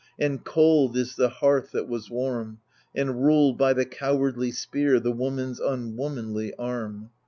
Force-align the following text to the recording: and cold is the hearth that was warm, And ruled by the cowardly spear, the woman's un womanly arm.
and 0.17 0.43
cold 0.43 0.97
is 0.97 1.15
the 1.15 1.29
hearth 1.29 1.69
that 1.73 1.87
was 1.87 2.09
warm, 2.09 2.57
And 2.95 3.23
ruled 3.23 3.59
by 3.59 3.73
the 3.73 3.85
cowardly 3.85 4.49
spear, 4.51 4.99
the 4.99 5.11
woman's 5.11 5.61
un 5.61 5.95
womanly 5.95 6.55
arm. 6.55 7.11